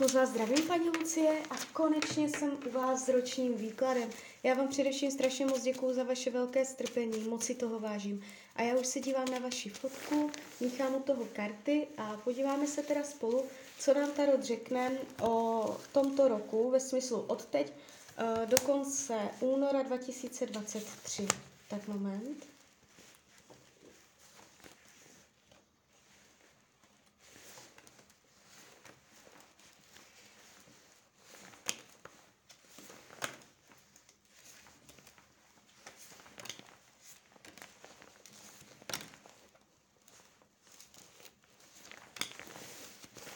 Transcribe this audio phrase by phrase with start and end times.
[0.00, 4.10] Moc vás zdravím, paní Lucie, a konečně jsem u vás s ročním výkladem.
[4.42, 8.24] Já vám především strašně moc děkuju za vaše velké strpení, moc si toho vážím.
[8.56, 10.30] A já už se dívám na vaši fotku,
[10.60, 13.44] míchám u toho karty a podíváme se teda spolu,
[13.78, 14.92] co nám Tarot řekne
[15.22, 21.26] o tomto roku, ve smyslu od teď uh, do konce února 2023.
[21.68, 22.46] Tak moment.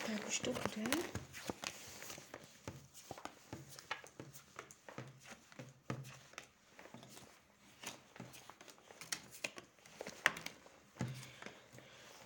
[0.07, 0.91] Tak už to bude.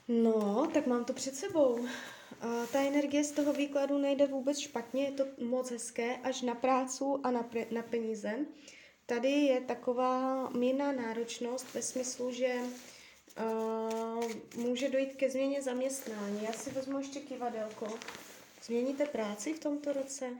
[0.08, 1.86] No, tak mám to před sebou.
[2.40, 6.54] A ta energie z toho výkladu nejde vůbec špatně, je to moc hezké, až na
[6.54, 8.36] prácu a na, pre, na peníze.
[9.06, 12.54] Tady je taková mírná náročnost ve smyslu, že
[13.44, 16.44] uh, může dojít ke změně zaměstnání.
[16.44, 17.86] Já si vezmu ještě kivadelko.
[18.62, 20.30] Změníte práci v tomto roce?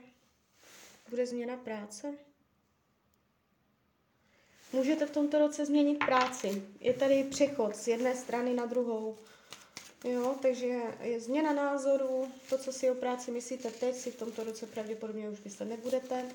[1.09, 2.13] Bude změna práce?
[4.73, 6.63] Můžete v tomto roce změnit práci.
[6.79, 9.17] Je tady přechod z jedné strany na druhou.
[10.03, 14.43] Jo, takže je změna názoru, to, co si o práci myslíte teď, si v tomto
[14.43, 16.25] roce pravděpodobně už myslet nebudete.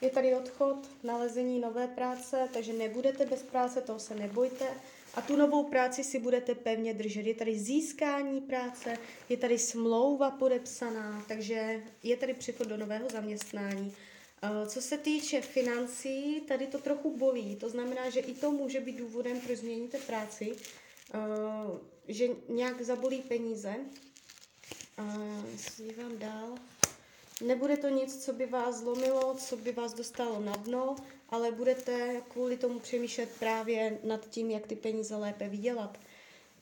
[0.00, 4.66] Je tady odchod, nalezení nové práce, takže nebudete bez práce, toho se nebojte.
[5.14, 7.26] A tu novou práci si budete pevně držet.
[7.26, 13.94] Je tady získání práce, je tady smlouva podepsaná, takže je tady přechod do nového zaměstnání.
[14.66, 17.56] Co se týče financí, tady to trochu bolí.
[17.56, 20.52] To znamená, že i to může být důvodem, proč změníte práci,
[22.08, 23.74] že nějak zabolí peníze.
[25.56, 26.54] Se dívám dál.
[27.40, 30.96] Nebude to nic, co by vás zlomilo, co by vás dostalo na dno,
[31.28, 35.98] ale budete kvůli tomu přemýšlet právě nad tím, jak ty peníze lépe vydělat.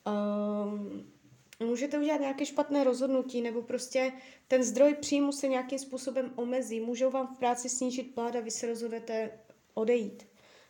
[0.07, 1.13] Um,
[1.61, 4.13] můžete udělat nějaké špatné rozhodnutí, nebo prostě
[4.49, 6.81] ten zdroj příjmu se nějakým způsobem omezí.
[6.81, 9.31] Můžou vám v práci snížit plát a vy se rozhodnete
[9.75, 10.27] odejít.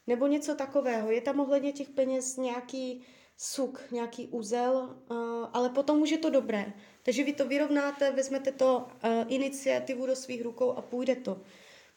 [0.06, 1.11] Nebo něco takového.
[1.11, 3.05] Je tam ohledně těch peněz nějaký
[3.38, 5.16] suk, nějaký úzel, uh,
[5.53, 6.72] ale potom už je to dobré.
[7.03, 11.41] Takže vy to vyrovnáte, vezmete to uh, iniciativu do svých rukou a půjde to.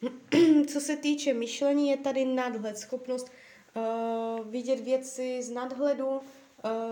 [0.72, 3.30] Co se týče myšlení, je tady nadhled, schopnost
[3.76, 6.20] uh, vidět věci z nadhledu,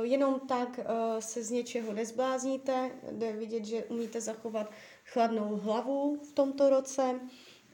[0.03, 0.81] jenom tak
[1.19, 4.71] se z něčeho nezblázníte, jde vidět, že umíte zachovat
[5.05, 7.21] chladnou hlavu v tomto roce.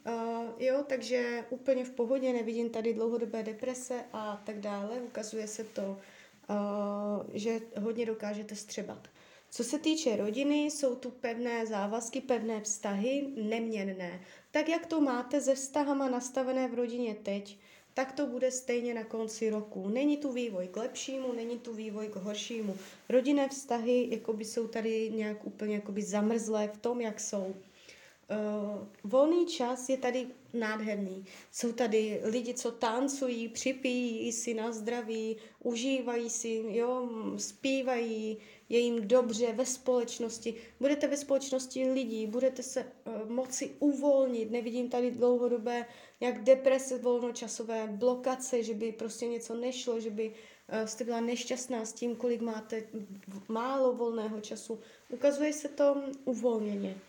[0.07, 5.01] Uh, jo, takže úplně v pohodě, nevidím tady dlouhodobé deprese a tak dále.
[5.01, 5.97] Ukazuje se to,
[7.33, 9.09] že hodně dokážete střebat.
[9.51, 14.21] Co se týče rodiny, jsou tu pevné závazky, pevné vztahy, neměnné.
[14.51, 17.59] Tak, jak to máte se vztahama nastavené v rodině teď,
[17.95, 19.89] tak to bude stejně na konci roku.
[19.89, 22.77] Není tu vývoj k lepšímu, není tu vývoj k horšímu.
[23.09, 27.55] Rodinné vztahy jsou tady nějak úplně zamrzlé v tom, jak jsou.
[28.31, 31.25] Uh, volný čas je tady nádherný.
[31.53, 38.39] Jsou tady lidi, co tancují, připíjí si na zdraví, užívají si, jo, zpívají,
[38.69, 40.55] je jim dobře ve společnosti.
[40.81, 44.51] Budete ve společnosti lidí, budete se uh, moci uvolnit.
[44.51, 45.87] Nevidím tady dlouhodobé
[46.21, 51.85] jak deprese volnočasové, blokace, že by prostě něco nešlo, že by uh, jste byla nešťastná
[51.85, 52.87] s tím, kolik máte
[53.49, 54.81] málo volného času.
[55.11, 57.01] Ukazuje se to uvolněně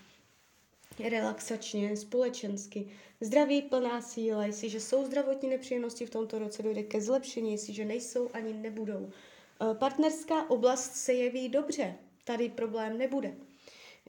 [0.99, 2.87] relaxačně, společensky.
[3.21, 8.29] Zdraví, plná síla, jestliže jsou zdravotní nepříjemnosti v tomto roce, dojde ke zlepšení, jestliže nejsou,
[8.33, 9.09] ani nebudou.
[9.61, 13.35] Eh, partnerská oblast se jeví dobře, tady problém nebude.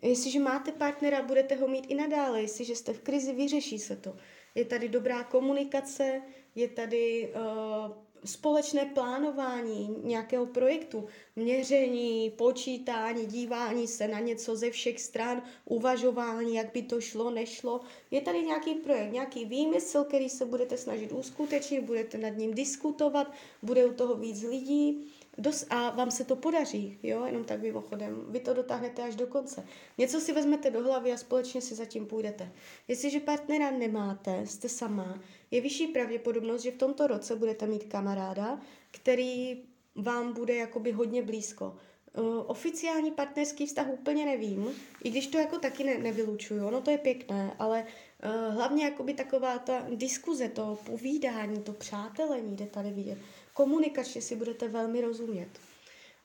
[0.02, 4.16] Jestliže máte partnera, budete ho mít i nadále, jestliže jste v krizi, vyřeší se to.
[4.54, 6.22] Je tady dobrá komunikace,
[6.54, 7.92] je tady uh,
[8.24, 11.06] společné plánování nějakého projektu,
[11.36, 17.80] měření, počítání, dívání se na něco ze všech stran, uvažování, jak by to šlo, nešlo.
[18.10, 23.32] Je tady nějaký projekt, nějaký výmysl, který se budete snažit uskutečnit, budete nad ním diskutovat,
[23.62, 28.24] bude u toho víc lidí dos- a vám se to podaří, jo, jenom tak mimochodem,
[28.28, 29.66] vy to dotáhnete až do konce.
[29.98, 32.52] Něco si vezmete do hlavy a společně si zatím půjdete.
[32.88, 35.20] Jestliže partnera nemáte, jste sama,
[35.50, 39.62] je vyšší pravděpodobnost, že v tomto roce budete mít kamaráda, který
[39.94, 41.76] vám bude jakoby hodně blízko.
[42.18, 44.68] Uh, oficiální partnerský vztah úplně nevím,
[45.04, 49.14] i když to jako taky ne, nevylučuju, no to je pěkné, ale uh, hlavně jakoby
[49.14, 53.18] taková ta diskuze, to povídání, to přátelení jde tady vidět.
[53.58, 55.48] Komunikačně si budete velmi rozumět.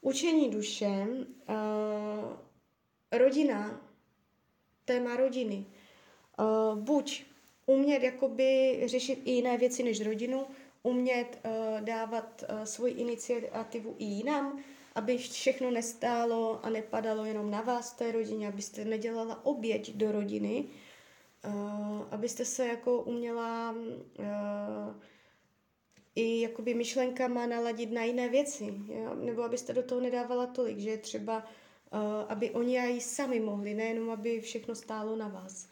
[0.02, 1.58] Učení duše, uh,
[3.12, 3.82] rodina,
[4.86, 5.66] téma rodiny.
[6.40, 7.24] Uh, buď
[7.66, 10.46] umět jakoby řešit i jiné věci než rodinu,
[10.84, 14.64] umět uh, dávat uh, svoji iniciativu i jinam,
[14.96, 20.12] aby všechno nestálo a nepadalo jenom na vás v té rodině, abyste nedělala oběť do
[20.12, 20.66] rodiny,
[21.46, 24.26] uh, abyste se jako uměla uh,
[26.16, 29.16] i jakoby myšlenkama naladit na jiné věci, jo?
[29.16, 32.00] nebo abyste do toho nedávala tolik, že třeba, uh,
[32.30, 35.68] aby oni i sami mohli, nejenom aby všechno stálo na vás.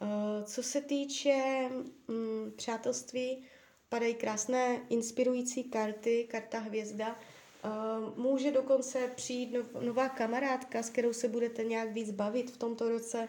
[0.00, 0.08] Uh,
[0.44, 1.68] co se týče
[2.08, 3.44] um, přátelství,
[3.88, 7.18] padají krásné inspirující karty, karta hvězda.
[7.64, 12.56] Uh, může dokonce přijít nov, nová kamarádka, s kterou se budete nějak víc bavit v
[12.56, 13.28] tomto roce.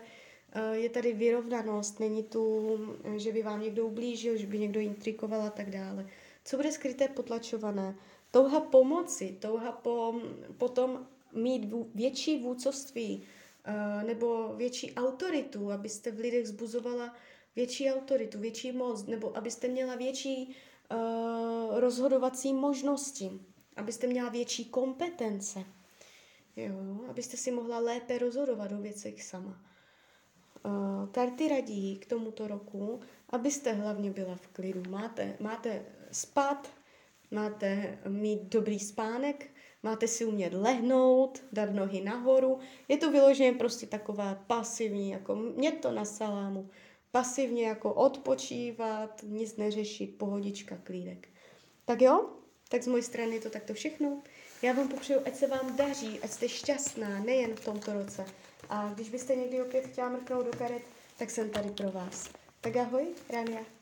[0.71, 2.77] Je tady vyrovnanost, není tu,
[3.15, 6.09] že by vám někdo ublížil, že by někdo intrikoval a tak dále.
[6.49, 7.95] Co bude skryté, potlačované?
[8.31, 10.21] Touha pomoci, touha po,
[10.57, 13.23] potom mít větší vůcovství
[13.67, 17.15] uh, nebo větší autoritu, abyste v lidech zbuzovala
[17.55, 20.55] větší autoritu, větší moc, nebo abyste měla větší
[20.91, 23.31] uh, rozhodovací možnosti,
[23.75, 25.63] abyste měla větší kompetence,
[26.55, 29.61] jo, abyste si mohla lépe rozhodovat o věcech sama.
[30.65, 32.99] Uh, karty radí k tomuto roku,
[33.29, 34.83] abyste hlavně byla v klidu.
[34.89, 36.69] Máte, máte spát,
[37.31, 39.47] máte mít dobrý spánek,
[39.83, 42.59] máte si umět lehnout, dát nohy nahoru.
[42.87, 46.69] Je to vyloženě prostě taková pasivní, jako mě to na salámu
[47.11, 51.27] pasivně jako odpočívat, nic neřešit, pohodička, klídek.
[51.85, 52.29] Tak jo,
[52.69, 54.21] tak z mojej strany je to takto všechno.
[54.61, 58.25] Já vám popřeju, ať se vám daří, ať jste šťastná, nejen v tomto roce.
[58.69, 60.81] A když byste někdy opět chtěla mrknout do karet,
[61.17, 62.29] tak jsem tady pro vás.
[62.61, 63.78] Tak ahoj, Rania.